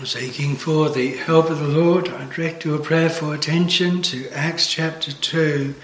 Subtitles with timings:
[0.00, 4.66] Seeking for the help of the Lord, I direct your prayer for attention to Acts
[4.66, 5.76] chapter 2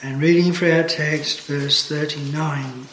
[0.00, 2.86] and reading for our text, verse 39.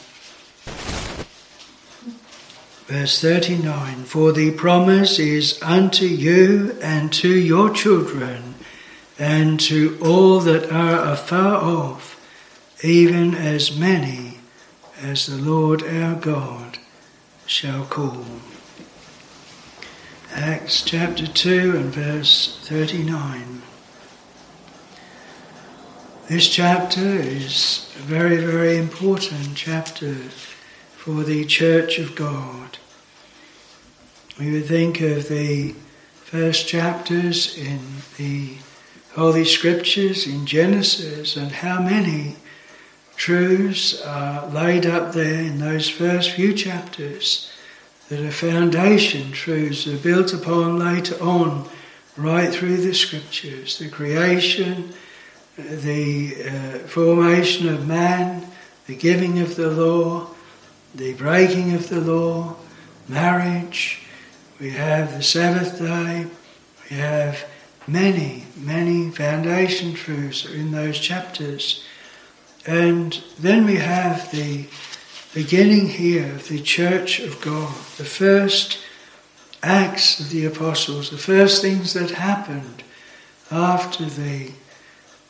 [2.88, 8.56] Verse 39 For the promise is unto you and to your children
[9.18, 12.20] and to all that are afar off,
[12.84, 14.40] even as many
[15.02, 16.80] as the Lord our God
[17.46, 18.26] shall call.
[20.38, 23.62] Acts chapter 2 and verse 39.
[26.28, 30.14] This chapter is a very, very important chapter
[30.98, 32.80] for the Church of God.
[34.38, 35.74] We would think of the
[36.26, 37.80] first chapters in
[38.18, 38.56] the
[39.14, 42.36] Holy Scriptures in Genesis and how many
[43.16, 47.50] truths are laid up there in those first few chapters
[48.10, 51.68] that are foundation truths are built upon later on,
[52.16, 54.94] right through the scriptures the creation,
[55.58, 58.46] the uh, formation of man,
[58.88, 60.28] the giving of the law,
[60.94, 62.56] the breaking of the law,
[63.08, 64.02] marriage.
[64.60, 66.28] We have the Sabbath day.
[66.90, 67.46] We have
[67.88, 71.84] many, many foundation truths in those chapters.
[72.66, 74.68] And then we have the
[75.36, 78.80] beginning here of the church of God, the first
[79.62, 82.84] acts of the apostles, the first things that happened
[83.52, 84.50] after the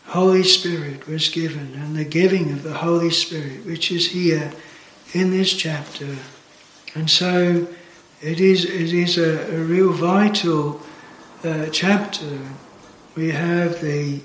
[0.06, 4.52] Holy Spirit was given and the giving of the Holy Spirit, which is here
[5.14, 6.16] in this chapter.
[6.94, 7.68] And so
[8.22, 10.82] it is, it is a, a real vital
[11.44, 12.42] uh, chapter.
[13.16, 14.22] We have the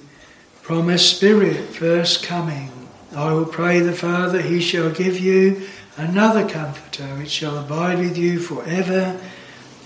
[0.62, 2.80] promised Spirit first coming
[3.14, 5.66] I will pray the Father, he shall give you
[5.97, 9.20] another comforter which shall abide with you forever,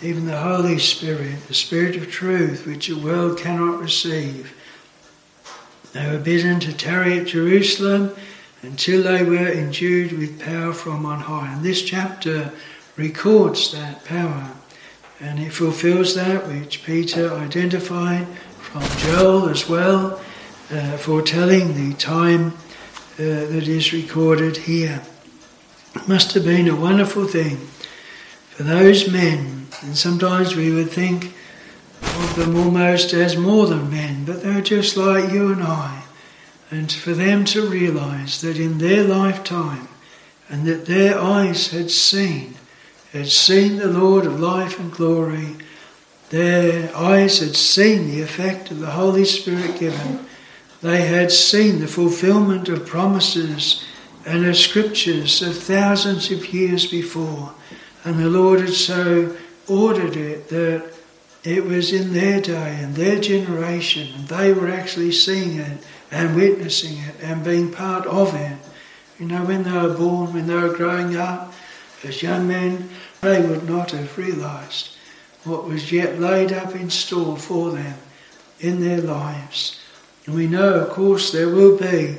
[0.02, 4.54] even the Holy Spirit, the Spirit of truth which the world cannot receive.
[5.92, 8.14] They were bidden to tarry at Jerusalem
[8.60, 11.54] until they were endued with power from on high.
[11.54, 12.52] And this chapter
[12.96, 14.50] records that power
[15.20, 18.26] and it fulfills that which Peter identified
[18.58, 20.20] from Joel as well,
[20.70, 22.52] uh, foretelling the time
[23.14, 25.00] uh, that is recorded here.
[25.94, 27.58] It must have been a wonderful thing
[28.50, 31.32] for those men, and sometimes we would think
[32.02, 36.02] of them almost as more than men, but they're just like you and I.
[36.70, 39.86] And for them to realize that in their lifetime,
[40.48, 42.54] and that their eyes had seen,
[43.12, 45.54] had seen the Lord of life and glory,
[46.30, 50.26] their eyes had seen the effect of the Holy Spirit given
[50.84, 53.82] they had seen the fulfillment of promises
[54.26, 57.54] and of scriptures of thousands of years before.
[58.04, 59.34] And the Lord had so
[59.66, 60.92] ordered it that
[61.42, 66.36] it was in their day and their generation, and they were actually seeing it and
[66.36, 68.58] witnessing it and being part of it.
[69.18, 71.54] You know, when they were born, when they were growing up
[72.02, 72.90] as young men,
[73.22, 74.98] they would not have realized
[75.44, 77.96] what was yet laid up in store for them
[78.60, 79.80] in their lives.
[80.26, 82.18] And we know, of course, there will be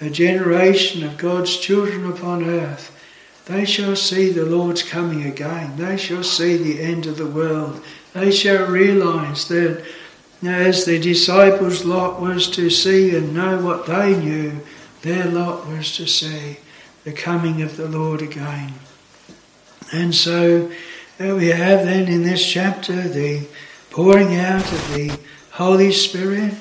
[0.00, 2.92] a generation of God's children upon earth.
[3.46, 5.76] They shall see the Lord's coming again.
[5.76, 7.82] They shall see the end of the world.
[8.12, 9.84] They shall realize that
[10.44, 14.60] as the disciples' lot was to see and know what they knew,
[15.02, 16.58] their lot was to see
[17.04, 18.74] the coming of the Lord again.
[19.92, 20.70] And so
[21.18, 23.46] we have then in this chapter the
[23.90, 25.18] pouring out of the
[25.52, 26.52] Holy Spirit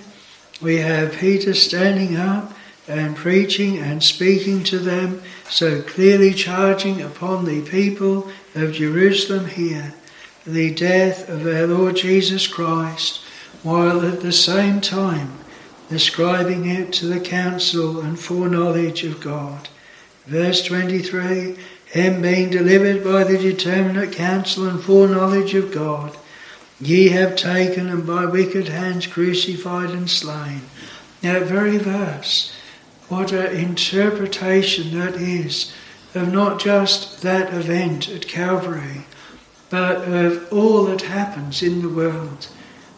[0.62, 2.54] we have Peter standing up
[2.88, 9.94] and preaching and speaking to them, so clearly charging upon the people of Jerusalem here
[10.46, 13.22] the death of our Lord Jesus Christ,
[13.64, 15.40] while at the same time
[15.90, 19.70] describing it to the counsel and foreknowledge of God.
[20.26, 26.16] Verse 23 Him being delivered by the determinate counsel and foreknowledge of God
[26.80, 30.62] Ye have taken and by wicked hands crucified and slain.
[31.22, 32.52] That very verse,
[33.08, 35.74] what an interpretation that is
[36.14, 39.06] of not just that event at Calvary,
[39.70, 42.48] but of all that happens in the world.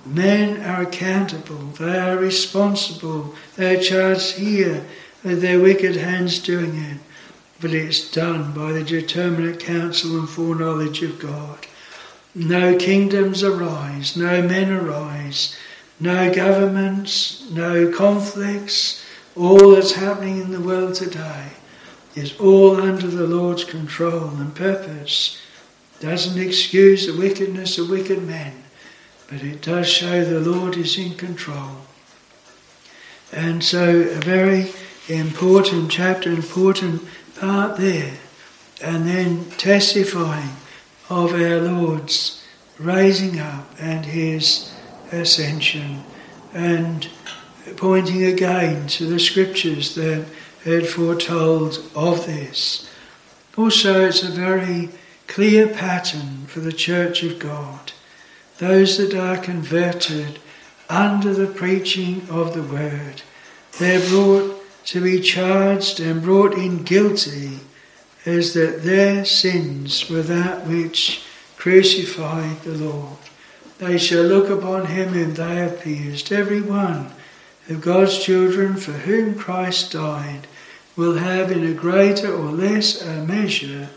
[0.05, 4.85] Men are accountable, they are responsible, they are charged here
[5.23, 6.97] with their wicked hands doing it,
[7.59, 11.67] but it's done by the determinate counsel and foreknowledge of God.
[12.37, 15.57] No kingdoms arise, no men arise,
[15.99, 19.03] no governments, no conflicts.
[19.35, 21.47] All that's happening in the world today
[22.13, 25.41] is all under the Lord's control and purpose.
[25.99, 28.53] Doesn't excuse the wickedness of wicked men,
[29.27, 31.77] but it does show the Lord is in control.
[33.31, 34.73] And so, a very
[35.07, 37.01] important chapter, important
[37.39, 38.13] part there.
[38.79, 40.51] And then testifying
[41.09, 42.43] of our Lord's
[42.79, 44.73] raising up and his
[45.11, 46.03] ascension,
[46.53, 47.09] and
[47.75, 50.25] pointing again to the scriptures that
[50.63, 52.89] had foretold of this.
[53.57, 54.89] Also, it's a very
[55.27, 57.91] clear pattern for the Church of God.
[58.57, 60.39] Those that are converted
[60.89, 63.21] under the preaching of the Word,
[63.79, 67.59] they're brought to be charged and brought in guilty
[68.27, 71.23] as that their sins were that which
[71.55, 73.17] crucified the Lord.
[73.77, 76.31] They shall look upon him whom they have pierced.
[76.31, 77.11] Every one
[77.69, 80.47] of God's children for whom Christ died
[80.97, 83.89] will have in a greater or less a measure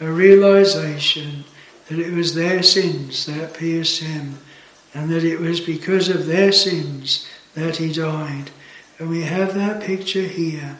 [0.00, 1.44] a realization
[1.88, 4.38] that it was their sins that pierced him
[4.92, 8.50] and that it was because of their sins that he died.
[8.98, 10.76] And we have that picture here.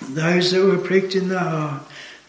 [0.00, 1.82] Those that were pricked in the heart,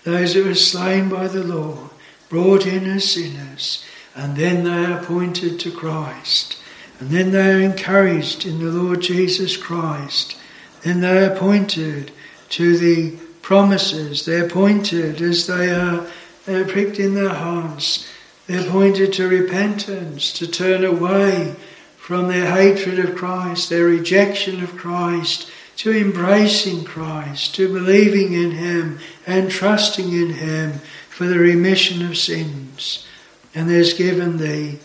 [0.04, 1.90] those that were slain by the law,
[2.30, 3.84] brought in as sinners,
[4.16, 6.57] and then they are pointed to Christ.
[7.00, 10.38] And then they are encouraged in the Lord Jesus Christ.
[10.84, 12.12] Then they are pointed
[12.50, 14.25] to the promises.
[14.25, 16.06] They're pointed as they are
[16.50, 18.07] they're pricked in their hearts.
[18.48, 21.56] They're pointed to repentance, to turn away
[21.96, 25.50] from their hatred of Christ, their rejection of Christ,
[25.80, 30.74] to embracing Christ, to believing in Him and trusting in Him
[31.10, 33.08] for the remission of sins.
[33.56, 34.78] And there's given the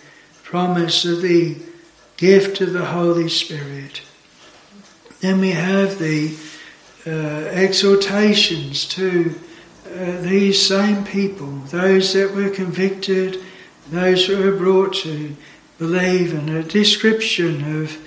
[0.45, 1.57] promise of the
[2.17, 4.03] gift of the Holy Spirit.
[5.21, 6.37] Then we have the
[7.05, 7.11] uh,
[7.51, 9.35] exhortations to
[9.87, 13.43] uh, these same people, those that were convicted,
[13.89, 15.35] those who were brought to
[15.77, 17.99] believe, and a description of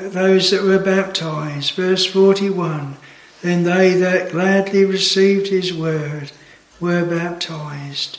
[0.00, 1.74] those that were baptized.
[1.74, 2.96] Verse 41
[3.42, 6.32] Then they that gladly received his word
[6.80, 8.18] were baptized.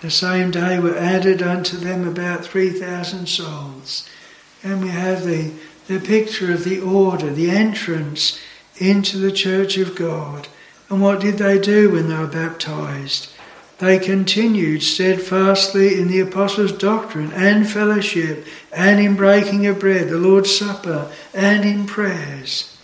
[0.00, 4.08] The same day were added unto them about 3,000 souls.
[4.62, 5.52] And we have the,
[5.86, 8.40] the picture of the order, the entrance
[8.78, 10.48] into the church of God.
[10.90, 13.31] And what did they do when they were baptized?
[13.82, 20.18] They continued steadfastly in the apostles' doctrine and fellowship, and in breaking of bread, the
[20.18, 22.78] Lord's Supper, and in prayers.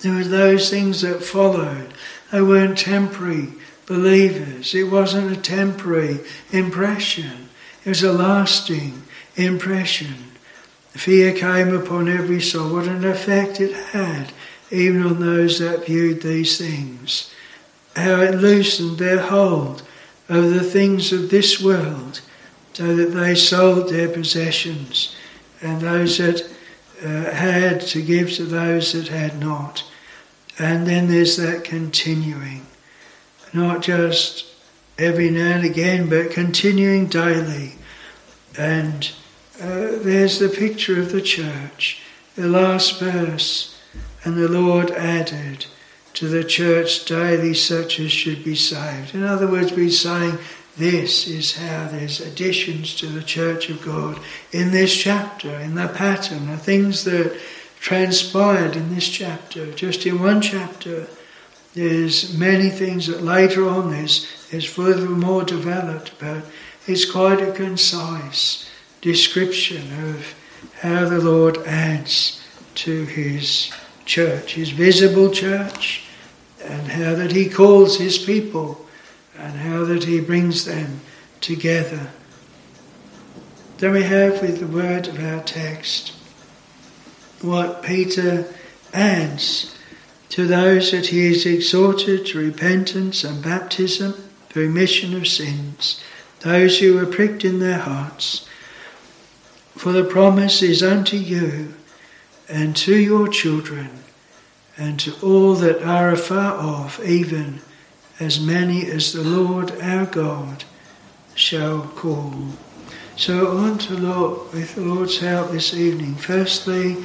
[0.00, 1.92] There were those things that followed.
[2.30, 3.54] They weren't temporary
[3.86, 4.72] believers.
[4.72, 6.20] It wasn't a temporary
[6.52, 7.48] impression.
[7.84, 9.02] It was a lasting
[9.34, 10.14] impression.
[10.90, 12.72] Fear came upon every soul.
[12.72, 14.32] What an effect it had,
[14.70, 17.34] even on those that viewed these things.
[17.96, 19.82] How it loosened their hold
[20.28, 22.20] over the things of this world,
[22.72, 25.16] so that they sold their possessions,
[25.60, 26.42] and those that
[27.02, 29.84] uh, had to give to those that had not.
[30.58, 32.66] And then there's that continuing,
[33.52, 34.46] not just
[34.98, 37.76] every now and again, but continuing daily.
[38.58, 39.10] And
[39.60, 42.00] uh, there's the picture of the church,
[42.34, 43.76] the last verse,
[44.24, 45.66] and the Lord added,
[46.18, 49.14] to the church daily such as should be saved.
[49.14, 50.36] In other words, we're saying
[50.76, 54.18] this is how there's additions to the church of God
[54.50, 57.38] in this chapter, in the pattern, the things that
[57.78, 59.72] transpired in this chapter.
[59.74, 61.06] Just in one chapter,
[61.74, 66.42] there's many things that later on there's, there's further more developed, but
[66.88, 68.68] it's quite a concise
[69.02, 70.34] description of
[70.80, 73.72] how the Lord adds to his
[74.04, 76.06] church, his visible church,
[76.68, 78.86] and how that he calls his people
[79.36, 81.00] and how that he brings them
[81.40, 82.10] together.
[83.78, 86.12] Then we have with the word of our text
[87.40, 88.52] what Peter
[88.92, 89.76] adds
[90.30, 94.14] to those that he has exhorted to repentance and baptism
[94.48, 96.02] for remission of sins,
[96.40, 98.46] those who were pricked in their hearts.
[99.76, 101.74] For the promise is unto you
[102.48, 103.90] and to your children
[104.78, 107.60] and to all that are afar off, even
[108.20, 110.64] as many as the Lord our God
[111.34, 112.32] shall call.
[113.16, 116.14] So want to look with the Lord's help this evening.
[116.14, 116.96] Firstly,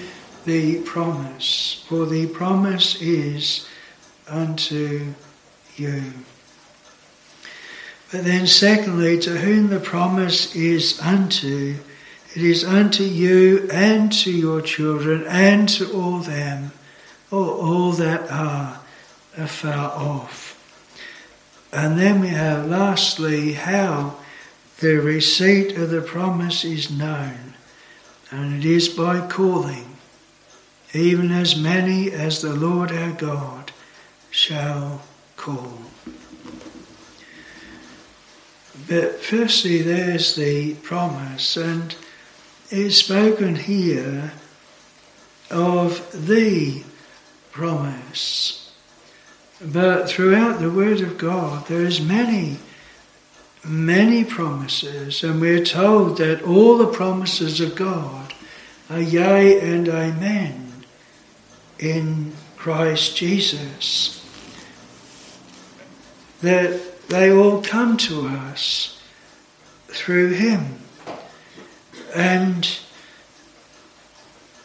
[0.45, 3.67] the promise, for the promise is
[4.29, 5.13] unto
[5.75, 6.03] you.
[8.11, 11.77] But then, secondly, to whom the promise is unto,
[12.35, 16.71] it is unto you and to your children and to all them
[17.33, 18.79] all that are
[19.37, 20.51] afar off.
[21.71, 24.17] And then we have lastly how
[24.79, 27.55] the receipt of the promise is known,
[28.29, 29.97] and it is by calling,
[30.93, 33.71] even as many as the Lord our God
[34.29, 35.01] shall
[35.35, 35.79] call.
[38.87, 41.95] But firstly, there's the promise, and
[42.69, 44.33] it's spoken here
[45.49, 46.83] of the
[47.53, 48.71] promise.
[49.63, 52.57] But throughout the Word of God, there is many,
[53.63, 58.33] many promises, and we're told that all the promises of God
[58.89, 60.83] are yea and amen
[61.79, 64.19] in Christ Jesus.
[66.41, 68.99] That they all come to us
[69.87, 70.79] through Him.
[72.15, 72.67] And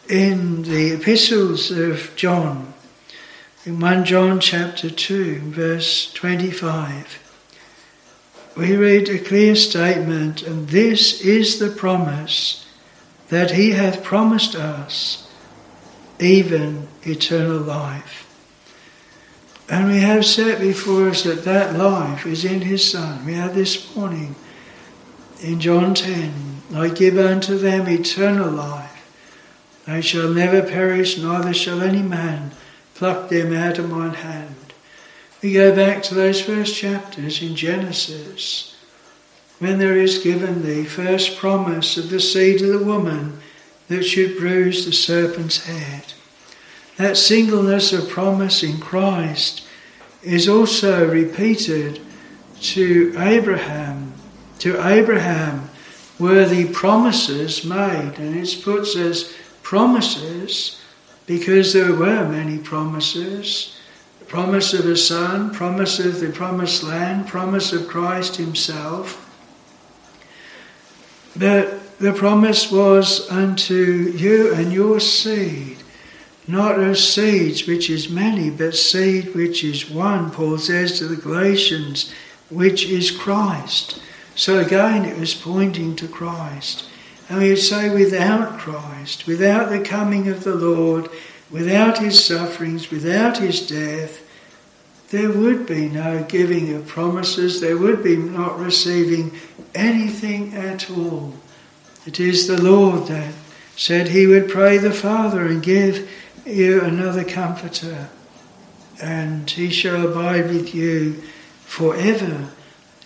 [0.09, 2.73] in the epistles of John,
[3.69, 7.19] in 1 John chapter 2, verse 25,
[8.57, 12.65] we read a clear statement, and this is the promise
[13.27, 15.31] that he hath promised us,
[16.19, 18.25] even eternal life.
[19.69, 23.23] And we have set before us that that life is in his Son.
[23.23, 24.33] We had this morning
[25.43, 28.89] in John 10, I give unto them eternal life
[29.85, 32.51] they shall never perish, neither shall any man
[32.99, 34.73] pluck them out of mine hand.
[35.41, 38.75] We go back to those first chapters in Genesis,
[39.59, 43.39] when there is given the first promise of the seed of the woman
[43.87, 46.11] that should bruise the serpent's head.
[46.97, 49.65] That singleness of promise in Christ
[50.21, 52.01] is also repeated
[52.73, 54.11] to Abraham.
[54.59, 55.69] To Abraham
[56.19, 60.78] were the promises made, and it puts as promises
[61.29, 63.77] because there were many promises
[64.27, 69.25] promise of a son, promise of the promised land, promise of Christ Himself.
[71.35, 75.77] But the promise was unto you and your seed,
[76.47, 81.15] not of seeds which is many, but seed which is one, Paul says to the
[81.15, 82.11] Galatians,
[82.49, 84.01] which is Christ.
[84.33, 86.88] So again, it was pointing to Christ.
[87.29, 91.09] And we would say, without Christ, without the coming of the Lord,
[91.51, 94.25] without his sufferings, without his death,
[95.11, 99.31] there would be no giving of promises, there would be not receiving
[99.73, 101.33] anything at all.
[102.05, 103.33] It is the Lord that
[103.75, 106.09] said he would pray the Father and give
[106.45, 108.09] you another comforter,
[109.01, 111.21] and he shall abide with you
[111.65, 112.49] forever.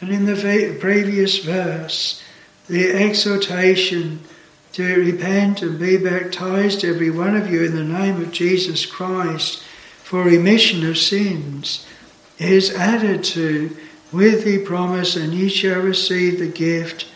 [0.01, 2.21] And in the previous verse,
[2.67, 4.21] the exhortation
[4.73, 9.61] to repent and be baptized, every one of you, in the name of Jesus Christ
[10.03, 11.85] for remission of sins,
[12.39, 13.75] is added to
[14.11, 17.07] with the promise, and ye shall receive the gift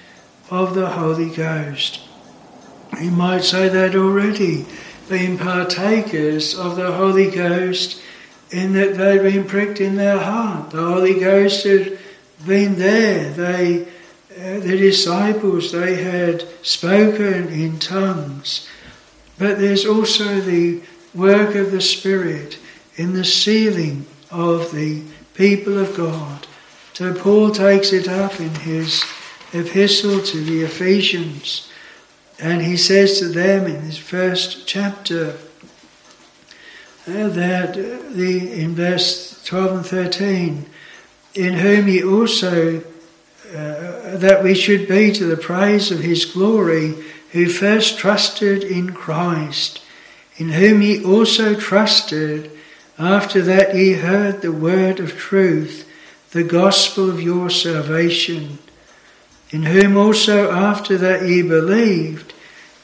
[0.49, 2.01] of the Holy Ghost.
[3.01, 4.65] You might say that already,
[5.09, 8.01] being partakers of the Holy Ghost,
[8.49, 10.71] in that they've been pricked in their heart.
[10.71, 11.99] The Holy Ghost had
[12.45, 13.31] been there.
[13.31, 13.87] They
[14.37, 18.67] the disciples, they had spoken in tongues.
[19.37, 20.81] But there's also the
[21.13, 22.59] work of the Spirit
[22.95, 25.03] in the sealing of the
[25.33, 26.47] people of God.
[26.93, 29.03] So Paul takes it up in his
[29.53, 31.71] epistle to the Ephesians,
[32.39, 35.37] and he says to them in his first chapter
[37.07, 40.65] uh, that the in verse 12 and 13,
[41.35, 42.83] in whom he also
[43.49, 46.95] uh, that we should be to the praise of his glory,
[47.31, 49.81] who first trusted in Christ,
[50.37, 52.51] in whom ye also trusted,
[52.99, 55.89] after that ye heard the word of truth,
[56.31, 58.57] the gospel of your salvation,
[59.51, 62.33] in whom also after that ye believed,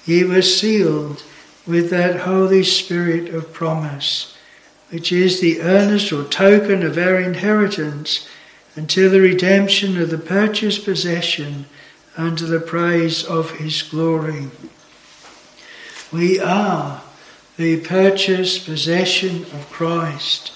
[0.06, 1.24] ye were sealed
[1.66, 4.38] with that Holy Spirit of promise,
[4.90, 8.28] which is the earnest or token of our inheritance
[8.76, 11.66] until the redemption of the purchased possession
[12.18, 14.48] unto the praise of his glory.
[16.12, 17.02] We are
[17.58, 20.54] the purchased possession of Christ.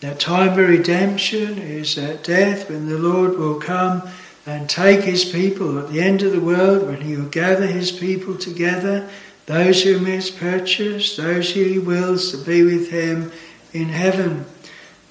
[0.00, 4.08] That time of redemption is that death when the Lord will come
[4.46, 7.90] and take his people at the end of the world, when he will gather his
[7.90, 9.08] people together,
[9.46, 13.32] those whom he has purchased, those who he wills to be with him
[13.72, 14.46] in heaven.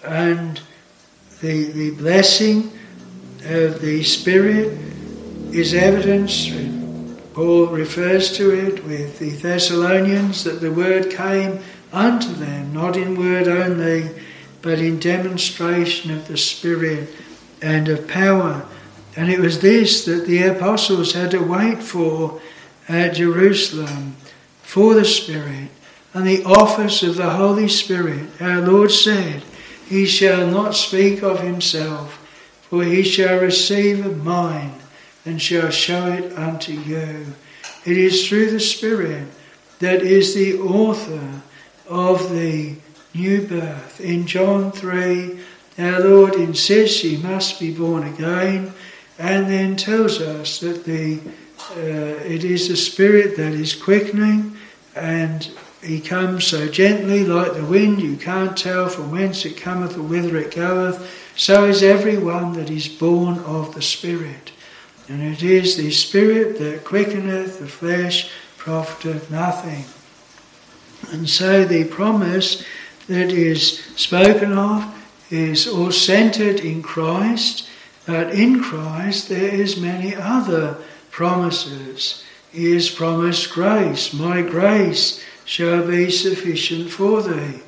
[0.03, 0.61] And
[1.41, 2.71] the, the blessing
[3.45, 4.77] of the Spirit
[5.51, 6.49] is evidence.
[7.33, 11.59] Paul refers to it with the Thessalonians that the word came
[11.93, 14.09] unto them, not in word only,
[14.61, 17.09] but in demonstration of the Spirit
[17.61, 18.65] and of power.
[19.15, 22.41] And it was this that the apostles had to wait for
[22.87, 24.15] at Jerusalem
[24.61, 25.69] for the Spirit
[26.13, 28.29] and the office of the Holy Spirit.
[28.41, 29.43] Our Lord said,
[29.87, 32.15] He shall not speak of himself,
[32.69, 34.73] for he shall receive of mine
[35.25, 37.33] and shall show it unto you.
[37.85, 39.27] It is through the Spirit
[39.79, 41.41] that is the author
[41.87, 42.75] of the
[43.13, 44.01] new birth.
[44.01, 45.39] In John 3,
[45.77, 48.73] our Lord insists he must be born again
[49.17, 51.19] and then tells us that the,
[51.71, 54.57] uh, it is the Spirit that is quickening
[54.95, 55.49] and
[55.87, 60.03] he comes so gently like the wind, you can't tell from whence it cometh or
[60.03, 61.09] whither it goeth.
[61.35, 64.51] So is every one that is born of the Spirit.
[65.07, 69.85] And it is the Spirit that quickeneth, the flesh profiteth nothing.
[71.11, 72.65] And so the promise
[73.07, 74.93] that is spoken of
[75.29, 77.69] is all centered in Christ,
[78.05, 80.77] but in Christ there is many other
[81.11, 82.23] promises.
[82.51, 84.13] He has promised grace.
[84.13, 87.61] My grace shall be sufficient for thee.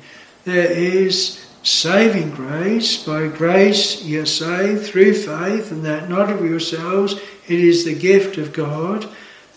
[0.44, 3.02] There is saving grace.
[3.02, 7.14] By grace ye are saved through faith, and that not of yourselves,
[7.48, 9.08] it is the gift of God.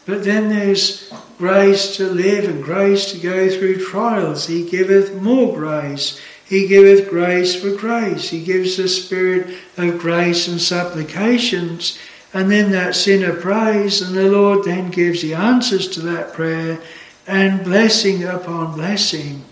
[0.06, 4.48] But then there's grace to live and grace to go through trials.
[4.48, 6.20] He giveth more grace.
[6.46, 8.30] He giveth grace for grace.
[8.30, 12.00] He gives the spirit of grace and supplications.
[12.34, 16.80] And then that sinner prays, and the Lord then gives the answers to that prayer
[17.27, 19.44] and blessing upon blessing.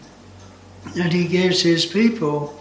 [0.96, 2.58] And He gives His people.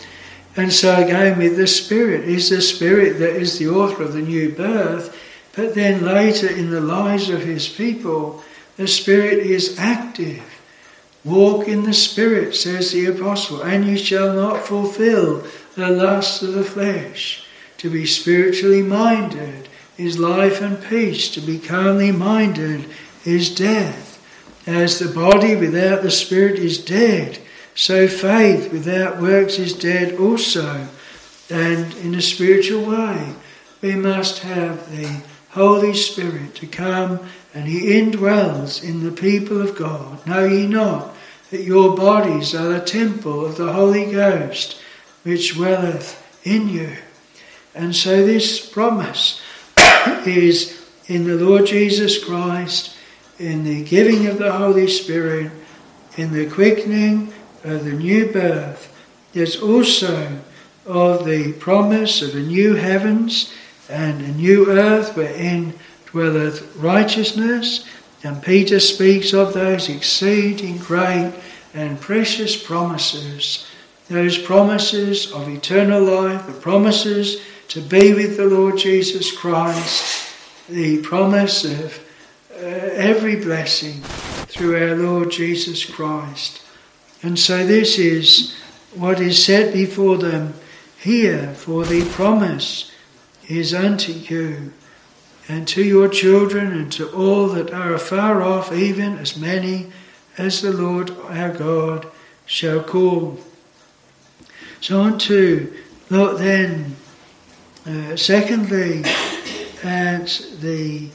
[0.57, 4.23] And so again with the Spirit, is the Spirit that is the author of the
[4.23, 5.17] new birth
[5.52, 8.43] but then later in the lives of his people,
[8.76, 10.43] the Spirit is active.
[11.25, 16.55] Walk in the Spirit, says the Apostle, and you shall not fulfill the lusts of
[16.55, 17.45] the flesh.
[17.79, 21.29] To be spiritually minded is life and peace.
[21.35, 22.87] To be carnally minded
[23.25, 24.10] is death.
[24.71, 27.41] As the body without the Spirit is dead,
[27.75, 30.87] so faith without works is dead also.
[31.50, 33.35] And in a spiritual way,
[33.83, 37.19] we must have the Holy Spirit to come
[37.52, 40.25] and he indwells in the people of God.
[40.25, 41.17] Know ye not
[41.50, 44.80] that your bodies are the temple of the Holy Ghost
[45.25, 46.97] which dwelleth in you?
[47.75, 49.43] And so this promise
[50.25, 52.95] is in the Lord Jesus Christ,
[53.41, 55.50] in the giving of the Holy Spirit,
[56.17, 57.33] in the quickening
[57.65, 58.95] of the new birth.
[59.33, 60.39] There's also
[60.87, 63.53] of the promise of a new heavens
[63.89, 65.73] and a new earth wherein
[66.07, 67.87] dwelleth righteousness.
[68.23, 71.33] And Peter speaks of those exceeding great
[71.73, 73.67] and precious promises,
[74.09, 80.29] those promises of eternal life, the promises to be with the Lord Jesus Christ,
[80.69, 81.99] the promise of
[82.60, 84.00] every blessing
[84.46, 86.62] through our Lord Jesus Christ.
[87.23, 88.56] And so this is
[88.94, 90.54] what is set before them
[90.99, 92.92] here for the promise
[93.49, 94.73] is unto you,
[95.49, 99.90] and to your children, and to all that are afar off, even as many
[100.38, 102.06] as the Lord our God
[102.46, 103.40] shall call.
[104.80, 105.73] So on to
[106.10, 106.96] look then,
[107.86, 109.02] uh, secondly,
[109.82, 111.08] at the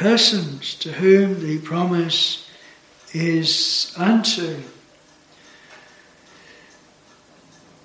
[0.00, 2.48] persons to whom the promise
[3.12, 4.62] is unto.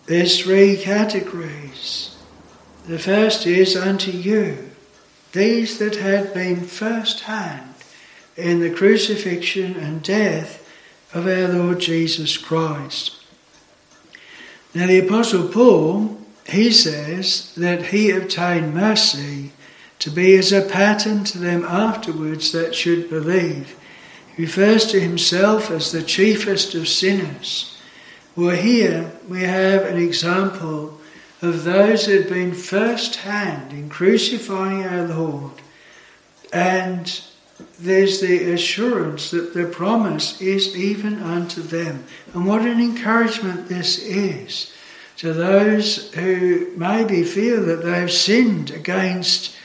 [0.06, 2.16] There's three categories.
[2.88, 4.72] The first is unto you,
[5.34, 7.74] these that had been first hand
[8.38, 10.66] in the crucifixion and death
[11.14, 13.12] of our Lord Jesus Christ.
[14.74, 19.52] Now, the Apostle Paul, he says that he obtained mercy
[20.00, 23.76] to be as a pattern to them afterwards that should believe.
[24.36, 27.78] He refers to himself as the chiefest of sinners.
[28.36, 31.00] Well, here we have an example
[31.42, 35.54] of those who had been first hand in crucifying our Lord.
[36.52, 37.22] And
[37.80, 42.06] there's the assurance that the promise is even unto them.
[42.34, 44.74] And what an encouragement this is
[45.18, 49.56] to those who maybe feel that they've sinned against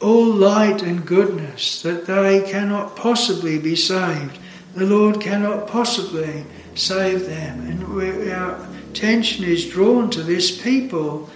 [0.00, 4.38] all light and goodness, that they cannot possibly be saved.
[4.74, 7.66] The Lord cannot possibly save them.
[7.68, 11.30] And we, our, attention is drawn to this people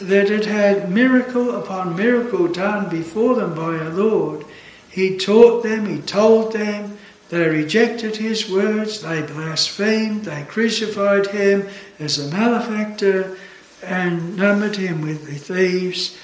[0.00, 4.44] that had had miracle upon miracle done before them by our Lord.
[4.88, 11.66] He taught them, he told them, they rejected his words, they blasphemed, they crucified him
[11.98, 13.36] as a malefactor
[13.82, 16.16] and numbered him with the thieves.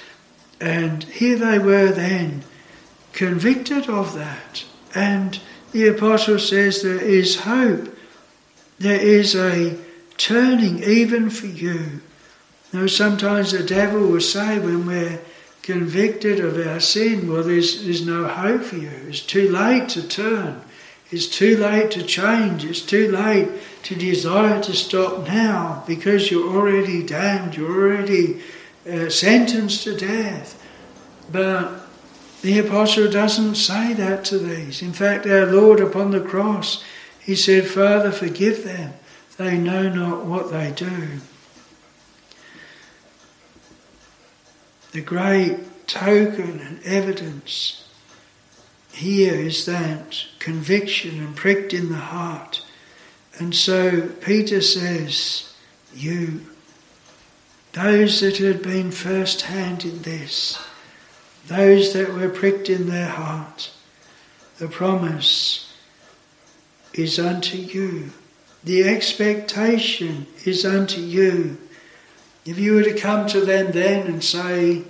[0.61, 2.43] And here they were then,
[3.13, 4.65] convicted of that.
[4.93, 5.39] And
[5.71, 7.95] the apostle says there is hope.
[8.79, 9.77] There is a
[10.17, 12.01] turning even for you.
[12.73, 15.19] Now, sometimes the devil will say when we're
[15.61, 18.91] convicted of our sin, well, there's, there's no hope for you.
[19.07, 20.61] It's too late to turn.
[21.11, 22.63] It's too late to change.
[22.63, 23.49] It's too late
[23.83, 27.57] to desire to stop now because you're already damned.
[27.57, 28.41] You're already
[28.87, 30.61] uh, sentenced to death.
[31.31, 31.87] But
[32.41, 34.81] the apostle doesn't say that to these.
[34.81, 36.83] In fact, our Lord upon the cross,
[37.19, 38.93] he said, Father, forgive them.
[39.37, 41.19] They know not what they do.
[44.91, 47.87] The great token and evidence
[48.91, 52.65] here is that conviction and pricked in the heart.
[53.37, 55.53] And so Peter says,
[55.93, 56.41] You,
[57.73, 60.59] those that had been first hand in this,
[61.47, 63.71] those that were pricked in their heart,
[64.57, 65.73] the promise
[66.93, 68.11] is unto you.
[68.63, 71.57] The expectation is unto you.
[72.45, 74.83] If you were to come to them then and say,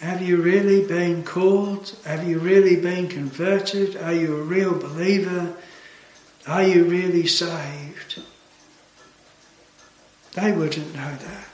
[0.00, 1.96] have you really been called?
[2.04, 3.96] Have you really been converted?
[3.96, 5.56] Are you a real believer?
[6.46, 8.22] Are you really saved?
[10.34, 11.47] They wouldn't know that.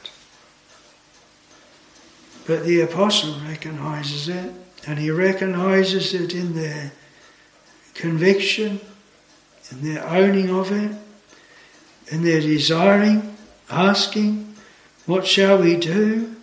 [2.46, 4.52] But the apostle recognizes it,
[4.86, 6.92] and he recognizes it in their
[7.94, 8.80] conviction,
[9.70, 10.92] in their owning of it,
[12.08, 13.36] in their desiring,
[13.70, 14.54] asking,
[15.06, 16.36] What shall we do?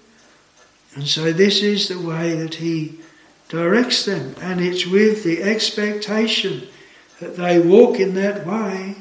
[0.96, 3.00] And so this is the way that he
[3.48, 6.68] directs them, and it's with the expectation
[7.20, 8.96] that they walk in that way,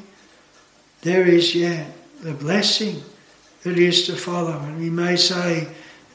[1.01, 3.01] there is yet the blessing
[3.63, 4.59] that is to follow.
[4.59, 5.67] And we may say,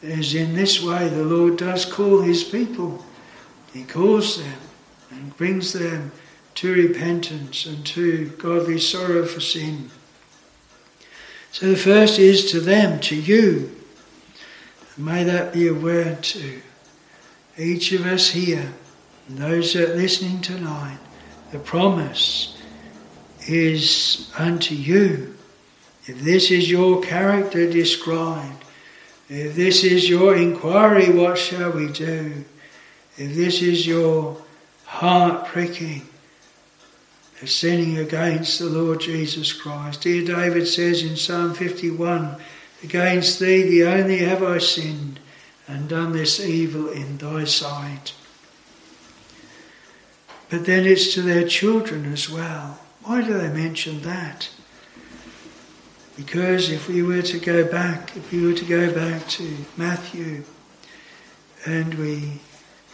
[0.07, 3.05] as in this way the Lord does call his people.
[3.73, 4.59] He calls them
[5.11, 6.13] and brings them
[6.57, 9.91] to repentance and to godly sorrow for sin.
[11.53, 13.77] So the first is to them, to you,
[14.99, 16.63] May that be a word to
[17.59, 18.73] each of us here
[19.29, 20.99] and those that are listening tonight.
[21.53, 22.57] The promise
[23.47, 25.37] is unto you.
[26.07, 28.65] If this is your character described,
[29.29, 32.45] if this is your inquiry, what shall we do?
[33.17, 34.37] If this is your
[34.85, 36.03] heart pricking,
[37.45, 40.03] sinning against the Lord Jesus Christ.
[40.03, 42.37] Dear David says in Psalm 51
[42.83, 45.19] Against thee, the only have I sinned,
[45.67, 48.15] and done this evil in thy sight.
[50.49, 52.79] But then it's to their children as well.
[53.03, 54.51] Why do they mention that?
[56.17, 60.45] Because if we were to go back, if we were to go back to Matthew,
[61.67, 62.41] and we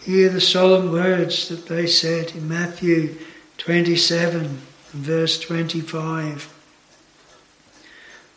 [0.03, 3.17] hear the solemn words that they said in Matthew
[3.59, 4.59] 27
[4.93, 6.53] verse 25,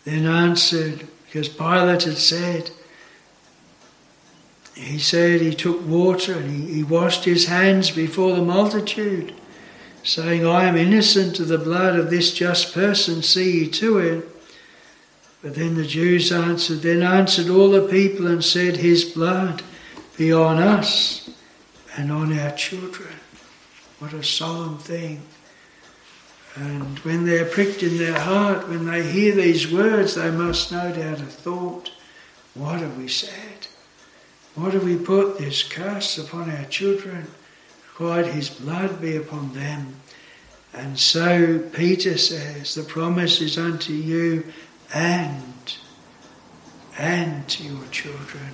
[0.04, 2.72] then answered because Pilate had said,
[4.76, 9.34] he said he took water and he, he washed his hands before the multitude,
[10.04, 14.35] saying, I am innocent of the blood of this just person, see ye to it.
[15.46, 19.62] But then the Jews answered, then answered all the people and said, His blood
[20.18, 21.30] be on us
[21.96, 23.14] and on our children.
[24.00, 25.22] What a solemn thing.
[26.56, 30.92] And when they're pricked in their heart, when they hear these words, they must no
[30.92, 31.92] doubt have thought,
[32.56, 33.68] What have we said?
[34.56, 37.28] What have we put this curse upon our children?
[37.94, 39.98] Quite his blood be upon them.
[40.74, 44.52] And so Peter says, The promise is unto you
[44.94, 45.76] and,
[46.98, 48.52] and to your children.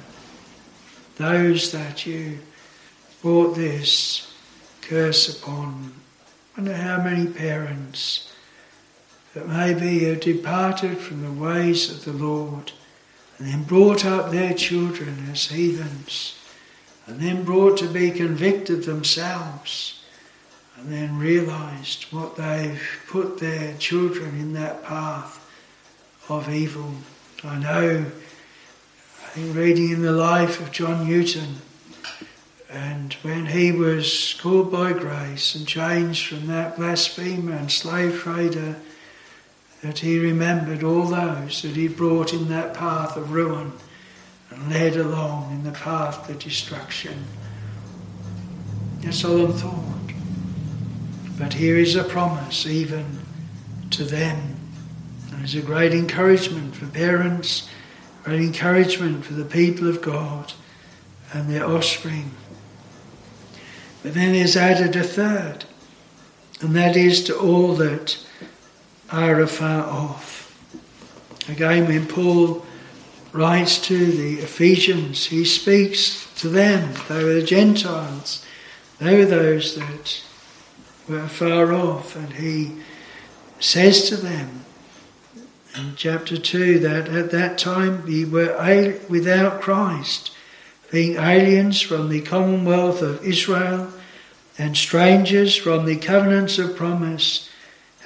[1.17, 2.39] Those that you
[3.21, 4.33] brought this
[4.81, 5.93] curse upon
[6.53, 8.33] I wonder how many parents
[9.33, 12.73] that maybe have departed from the ways of the Lord
[13.37, 16.37] and then brought up their children as heathens
[17.07, 20.03] and then brought to be convicted themselves
[20.77, 25.40] and then realized what they've put their children in that path
[26.31, 26.93] of evil.
[27.43, 28.05] I know,
[29.23, 31.57] I think reading in the life of John Newton,
[32.69, 38.77] and when he was called by grace and changed from that blasphemer and slave trader,
[39.81, 43.73] that he remembered all those that he brought in that path of ruin
[44.51, 47.25] and led along in the path to destruction.
[49.05, 50.13] A solemn thought.
[51.37, 53.19] But here is a promise even
[53.89, 54.60] to them.
[55.41, 57.67] There's a great encouragement for parents,
[58.23, 60.53] great encouragement for the people of God
[61.33, 62.29] and their offspring.
[64.03, 65.65] But then there's added a third,
[66.61, 68.23] and that is to all that
[69.09, 70.55] are afar off.
[71.49, 72.63] Again, when Paul
[73.31, 76.93] writes to the Ephesians, he speaks to them.
[77.09, 78.45] They were the Gentiles,
[78.99, 80.23] they were those that
[81.09, 82.73] were far off, and he
[83.59, 84.60] says to them
[85.75, 88.55] in chapter 2 that at that time we were
[89.09, 90.31] without Christ,
[90.91, 93.91] being aliens from the commonwealth of Israel
[94.57, 97.49] and strangers from the covenants of promise,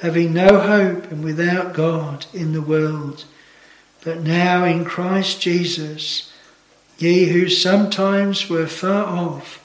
[0.01, 3.25] having no hope and without God in the world.
[4.04, 6.32] But now in Christ Jesus,
[6.97, 9.62] ye who sometimes were far off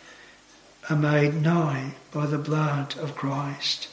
[0.89, 3.89] are made nigh by the blood of Christ.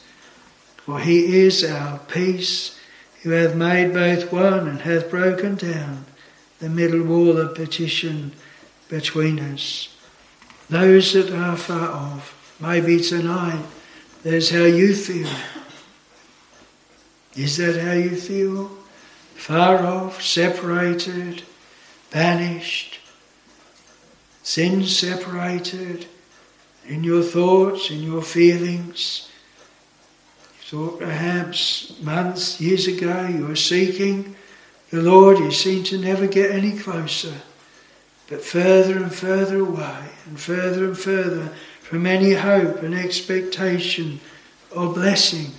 [0.78, 2.77] For he is our peace,
[3.22, 6.04] who hath made both one and hath broken down
[6.60, 8.32] the middle wall of petition
[8.88, 9.94] between us.
[10.70, 13.64] Those that are far off, maybe tonight,
[14.22, 15.28] there's how you feel.
[17.36, 18.70] Is that how you feel?
[19.34, 21.42] Far off, separated,
[22.10, 22.98] banished,
[24.42, 26.06] sin separated
[26.86, 29.28] in your thoughts, in your feelings
[30.68, 34.36] thought perhaps months, years ago, you were seeking
[34.90, 37.32] the Lord, you seemed to never get any closer,
[38.28, 44.20] but further and further away, and further and further from any hope and expectation
[44.70, 45.52] or blessing.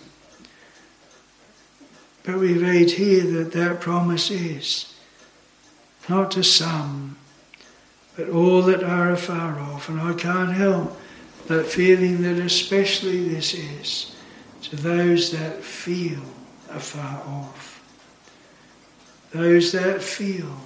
[2.22, 4.95] But we read here that that promise is
[6.08, 7.17] not to some,
[8.15, 9.89] but all that are afar off.
[9.89, 10.95] And I can't help
[11.48, 14.15] but feeling that especially this is
[14.63, 16.22] to those that feel
[16.69, 17.82] afar off,
[19.32, 20.58] those that feel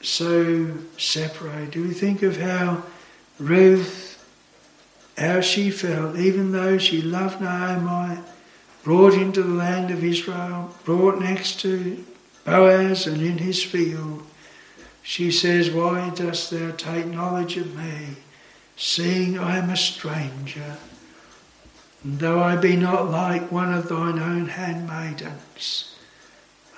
[0.00, 1.70] so separated.
[1.72, 2.82] Do we think of how
[3.38, 4.24] Ruth,
[5.16, 8.20] how she felt, even though she loved Naomi,
[8.82, 12.04] brought into the land of Israel, brought next to
[12.44, 14.22] Boaz and in his field,
[15.02, 18.16] she says, Why dost thou take knowledge of me,
[18.76, 20.76] seeing I am a stranger?
[22.04, 25.96] Though I be not like one of thine own handmaidens.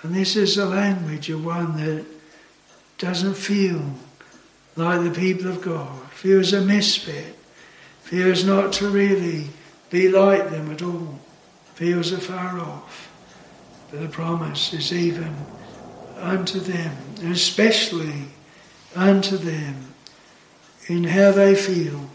[0.03, 2.07] And this is the language of one that
[2.97, 3.83] doesn't feel
[4.77, 7.37] like the people of God, feels a misfit,
[8.03, 9.49] feels not to really
[9.91, 11.19] be like them at all,
[11.75, 13.11] feels afar off.
[13.91, 15.35] But the promise is even
[16.19, 18.27] unto them, especially
[18.95, 19.95] unto them
[20.87, 22.10] in how they feel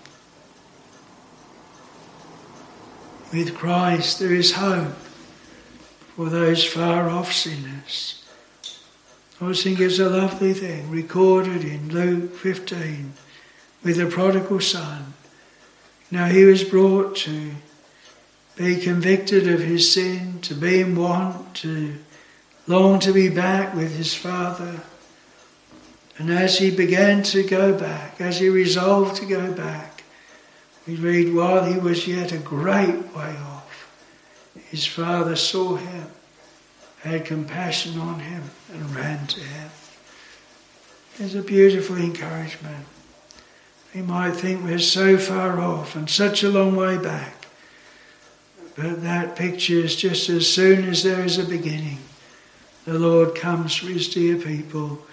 [3.31, 4.95] With Christ there is hope
[6.15, 8.23] for those far off sinners.
[9.41, 13.13] I think it's a lovely thing recorded in Luke 15
[13.83, 15.13] with the prodigal son.
[16.09, 17.51] Now he was brought to
[18.55, 21.95] be convicted of his sin, to be in want, to
[22.67, 24.81] long to be back with his father.
[26.17, 29.94] And as he began to go back, as he resolved to go back,
[30.87, 33.91] we read, while he was yet a great way off,
[34.69, 36.07] his father saw him,
[37.01, 39.69] had compassion on him, and ran to him.
[41.17, 42.85] It's a beautiful encouragement.
[43.93, 47.47] We might think we're so far off and such a long way back.
[48.75, 51.99] But that picture is just as soon as there is a beginning,
[52.83, 55.05] the Lord comes for his dear people.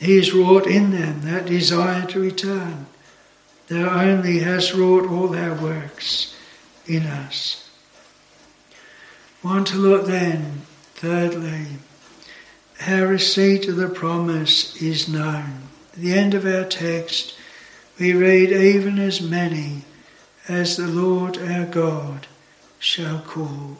[0.00, 2.86] He has wrought in them that desire to return
[3.68, 6.34] thou only hast wrought all thy works
[6.86, 7.68] in us.
[9.42, 10.62] Want to look then,
[10.94, 11.66] thirdly,
[12.80, 15.68] how receipt of the promise is known.
[15.92, 17.36] At the end of our text,
[17.98, 19.82] we read, even as many
[20.48, 22.26] as the Lord our God
[22.78, 23.78] shall call.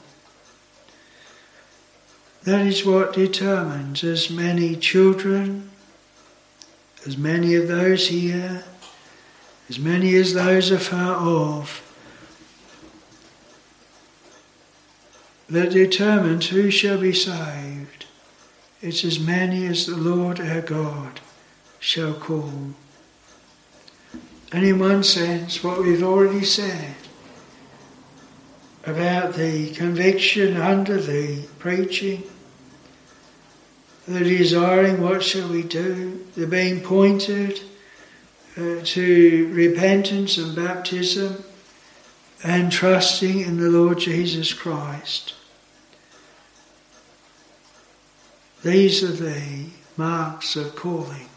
[2.42, 5.70] That is what determines as many children,
[7.07, 8.64] as many of those here
[9.68, 11.85] as many as those afar off,
[15.48, 18.07] that determines who shall be saved.
[18.81, 21.20] It's as many as the Lord our God
[21.78, 22.74] shall call.
[24.52, 26.94] And in one sense, what we've already said
[28.87, 32.22] about the conviction under the preaching,
[34.07, 37.61] the desiring, what shall we do, the being pointed
[38.59, 41.44] uh, to repentance and baptism
[42.42, 45.35] and trusting in the Lord Jesus Christ.
[48.64, 49.66] These are the
[49.97, 51.29] marks of calling.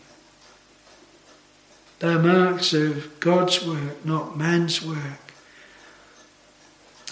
[1.99, 5.33] They're marks of God's work, not man's work.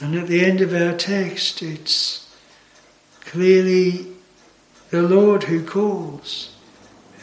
[0.01, 2.33] And at the end of our text, it's
[3.21, 4.07] clearly
[4.89, 6.55] the Lord who calls,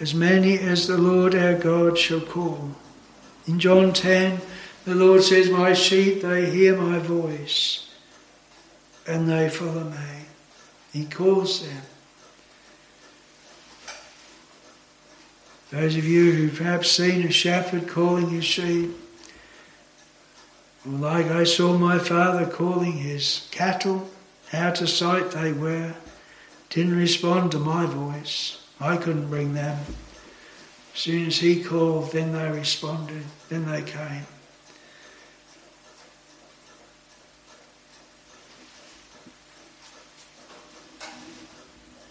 [0.01, 2.71] as many as the Lord our God shall call.
[3.47, 4.41] In John 10,
[4.85, 7.91] the Lord says, My sheep, they hear my voice,
[9.07, 10.27] and they follow me.
[10.93, 11.83] He calls them.
[15.71, 18.91] Those of you who perhaps seen a shepherd calling his sheep,
[20.85, 24.09] like I saw my father calling his cattle,
[24.53, 25.95] out of sight they were,
[26.71, 28.66] didn't respond to my voice.
[28.81, 29.79] I couldn't bring them.
[30.95, 34.27] As soon as he called, then they responded, then they came.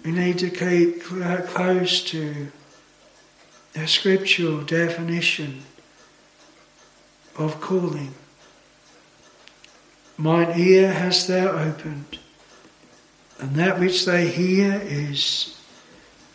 [0.03, 2.51] We need to keep uh, close to
[3.73, 5.63] the scriptural definition
[7.37, 8.13] of calling.
[10.17, 12.19] Mine ear hast thou opened,
[13.39, 15.54] and that which they hear is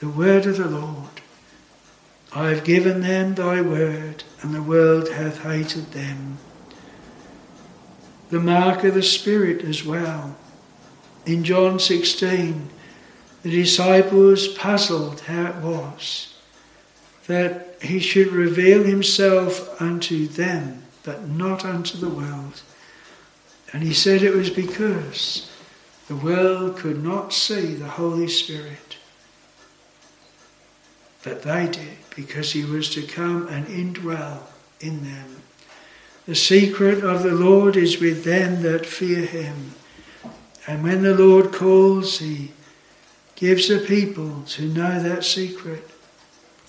[0.01, 1.09] the word of the Lord.
[2.33, 6.39] I have given them thy word, and the world hath hated them.
[8.31, 10.37] The mark of the Spirit as well.
[11.27, 12.71] In John 16,
[13.43, 16.35] the disciples puzzled how it was
[17.27, 22.63] that he should reveal himself unto them, but not unto the world.
[23.73, 25.51] And he said it was because
[26.09, 28.97] the world could not see the Holy Spirit.
[31.23, 34.43] But they did, because he was to come and indwell
[34.81, 35.43] in them.
[36.27, 39.73] The secret of the Lord is with them that fear him.
[40.67, 42.53] And when the Lord calls, he
[43.35, 45.89] gives the people to know that secret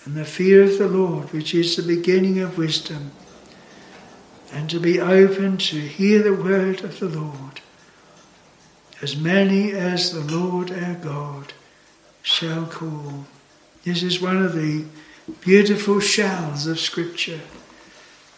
[0.05, 3.11] and the fear of the Lord, which is the beginning of wisdom,
[4.51, 7.61] and to be open to hear the word of the Lord,
[9.01, 11.53] as many as the Lord our God
[12.23, 13.25] shall call.
[13.83, 14.85] This is one of the
[15.41, 17.41] beautiful shells of Scripture.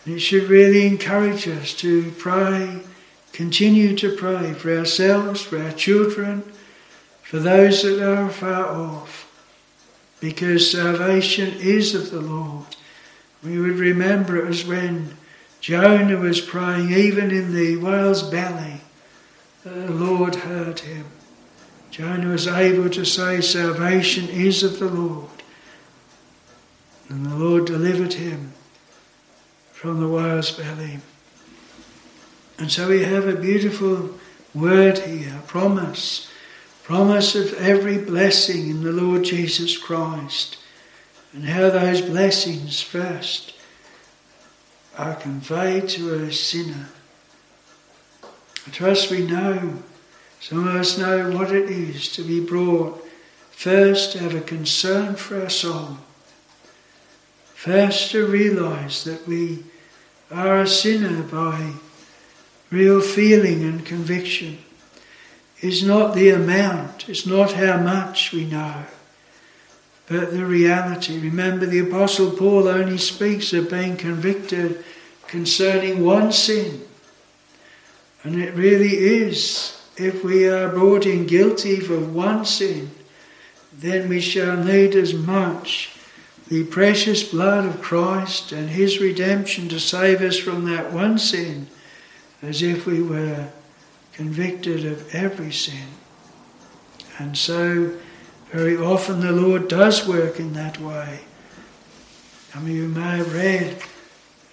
[0.05, 2.81] And it should really encourage us to pray,
[3.31, 6.43] continue to pray for ourselves, for our children,
[7.21, 9.29] for those that are far off
[10.23, 12.77] because salvation is of the Lord.
[13.43, 15.17] We would remember it as when
[15.59, 18.79] Jonah was praying, even in the whale's belly,
[19.65, 21.07] the Lord heard him.
[21.93, 25.29] Jonah was able to say, Salvation is of the Lord.
[27.07, 28.53] And the Lord delivered him
[29.71, 30.97] from the whale's belly.
[32.57, 34.09] And so we have a beautiful
[34.55, 36.31] word here, a promise
[36.81, 40.57] promise of every blessing in the Lord Jesus Christ,
[41.31, 43.53] and how those blessings first
[44.97, 46.89] are conveyed to a sinner.
[48.67, 49.83] I trust we know,
[50.43, 53.01] some of us know what it is to be brought
[53.51, 55.99] first to have a concern for our soul,
[57.53, 59.63] first to realize that we
[60.29, 61.71] are a sinner by
[62.71, 64.57] real feeling and conviction
[65.61, 68.83] is not the amount, it's not how much we know,
[70.07, 71.21] but the reality.
[71.21, 74.83] Remember, the Apostle Paul only speaks of being convicted
[75.25, 76.81] concerning one sin.
[78.23, 82.91] And it really is, if we are brought in guilty for one sin,
[83.71, 85.91] then we shall need as much
[86.47, 91.67] the precious blood of Christ and his redemption to save us from that one sin
[92.41, 93.49] as if we were
[94.13, 95.87] convicted of every sin.
[97.17, 97.93] And so,
[98.51, 101.21] very often the Lord does work in that way.
[102.53, 103.77] I mean, you may have read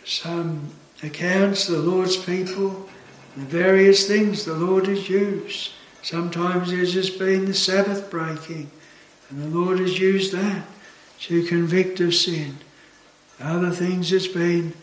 [0.05, 0.70] some
[1.03, 2.88] accounts of the Lord's people,
[3.46, 5.72] various things the Lord has used.
[6.03, 8.70] Sometimes there's just been the Sabbath breaking,
[9.29, 10.64] and the Lord has used that
[11.20, 12.59] to convict of sin.
[13.38, 14.75] Other things it's been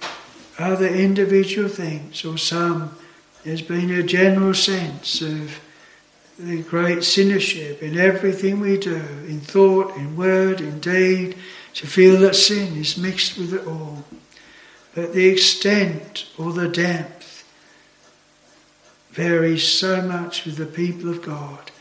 [0.59, 2.95] other individual things, or some
[3.43, 5.59] there's been a general sense of
[6.39, 8.95] the great sinnership in everything we do,
[9.27, 11.35] in thought, in word, in deed,
[11.73, 14.03] to feel that sin is mixed with it all.
[14.93, 17.16] But the extent or the depth
[19.17, 21.71] varies so much with the people of God.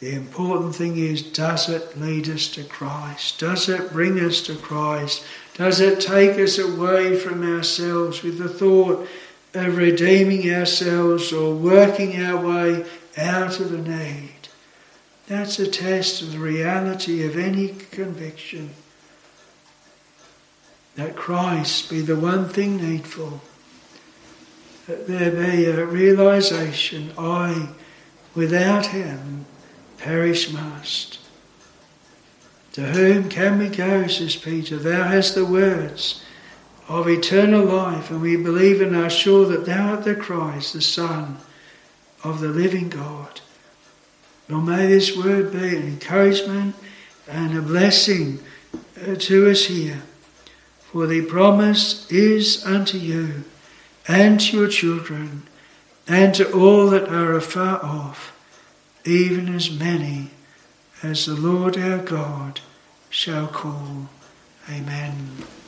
[0.00, 3.38] The important thing is does it lead us to Christ?
[3.38, 5.24] Does it bring us to Christ?
[5.54, 9.06] Does it take us away from ourselves with the thought
[9.56, 12.84] of redeeming ourselves or working our way
[13.16, 14.32] out of the need.
[15.26, 18.70] That's a test of the reality of any conviction.
[20.94, 23.42] that Christ be the one thing needful,
[24.86, 27.68] that there be a realization I,
[28.34, 29.46] without him,
[29.98, 31.18] perish must.
[32.72, 34.76] To whom can we go, says Peter?
[34.76, 36.22] Thou hast the words
[36.88, 40.82] of eternal life, and we believe and are sure that thou art the Christ, the
[40.82, 41.38] Son
[42.22, 43.40] of the living God.
[44.48, 46.76] Lord, may this word be an encouragement
[47.28, 48.38] and a blessing
[48.74, 50.02] uh, to us here.
[50.92, 53.42] For the promise is unto you
[54.08, 55.42] and to your children
[56.06, 58.32] and to all that are afar off,
[59.04, 60.30] even as many
[61.02, 62.60] as the Lord our God
[63.10, 64.08] shall call.
[64.70, 65.46] Amen.